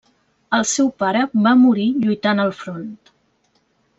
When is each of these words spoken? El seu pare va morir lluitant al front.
El 0.59 0.63
seu 0.69 0.87
pare 1.01 1.19
va 1.47 1.51
morir 1.59 1.85
lluitant 2.05 2.43
al 2.45 2.53
front. 2.63 2.89